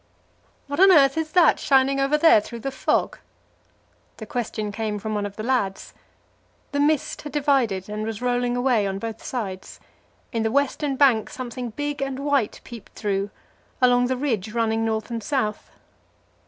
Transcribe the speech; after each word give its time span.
"What 0.65 0.79
on 0.79 0.91
earth 0.91 1.15
is 1.15 1.31
that 1.33 1.59
shining 1.59 1.99
over 1.99 2.17
there 2.17 2.41
through 2.41 2.61
the 2.61 2.71
fog?" 2.71 3.19
The 4.17 4.25
question 4.25 4.71
came 4.71 4.97
from 4.97 5.13
one 5.13 5.27
of 5.27 5.35
the 5.35 5.43
lads. 5.43 5.93
The 6.71 6.79
mist 6.79 7.21
had 7.21 7.33
divided, 7.33 7.87
and 7.87 8.03
was 8.03 8.19
rolling 8.19 8.57
away 8.57 8.87
on 8.87 8.97
both 8.97 9.23
sides; 9.23 9.79
in 10.31 10.41
the 10.41 10.49
western 10.51 10.95
bank 10.95 11.29
something 11.29 11.69
big 11.69 12.01
and 12.01 12.17
white 12.17 12.61
peeped 12.63 12.93
through 12.93 13.29
along 13.79 14.07
ridge 14.07 14.53
running 14.53 14.83
north 14.83 15.11
and 15.11 15.21
south. 15.21 15.69